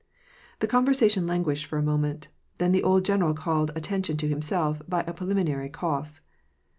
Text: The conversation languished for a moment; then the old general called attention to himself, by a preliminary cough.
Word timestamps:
The 0.61 0.67
conversation 0.67 1.27
languished 1.27 1.67
for 1.67 1.77
a 1.77 1.83
moment; 1.83 2.27
then 2.57 2.71
the 2.71 2.81
old 2.81 3.05
general 3.05 3.35
called 3.35 3.69
attention 3.75 4.17
to 4.17 4.27
himself, 4.27 4.81
by 4.89 5.01
a 5.01 5.13
preliminary 5.13 5.69
cough. 5.69 6.23